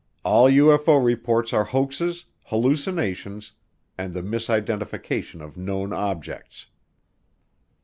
[0.23, 3.51] All UFO reports are hoaxes, hallucinations,
[3.99, 6.65] and the misidentification of known objects.